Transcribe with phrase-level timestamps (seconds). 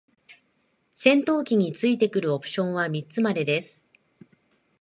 [0.95, 3.85] 戦闘機に付いてくるオプションは三つまでです。